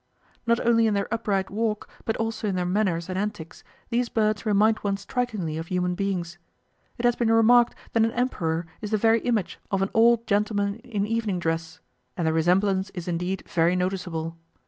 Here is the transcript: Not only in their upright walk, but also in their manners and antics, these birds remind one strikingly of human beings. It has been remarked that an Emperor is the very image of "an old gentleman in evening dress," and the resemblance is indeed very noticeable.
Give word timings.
Not 0.47 0.59
only 0.65 0.87
in 0.87 0.95
their 0.95 1.07
upright 1.13 1.51
walk, 1.51 1.87
but 2.05 2.17
also 2.17 2.47
in 2.47 2.55
their 2.55 2.65
manners 2.65 3.07
and 3.07 3.19
antics, 3.19 3.63
these 3.91 4.09
birds 4.09 4.47
remind 4.47 4.79
one 4.79 4.97
strikingly 4.97 5.59
of 5.59 5.67
human 5.67 5.93
beings. 5.93 6.39
It 6.97 7.05
has 7.05 7.15
been 7.15 7.31
remarked 7.31 7.75
that 7.93 8.03
an 8.03 8.09
Emperor 8.13 8.65
is 8.81 8.89
the 8.89 8.97
very 8.97 9.19
image 9.19 9.59
of 9.69 9.83
"an 9.83 9.91
old 9.93 10.25
gentleman 10.25 10.77
in 10.77 11.05
evening 11.05 11.37
dress," 11.37 11.81
and 12.17 12.25
the 12.25 12.33
resemblance 12.33 12.89
is 12.95 13.07
indeed 13.07 13.43
very 13.47 13.75
noticeable. 13.75 14.39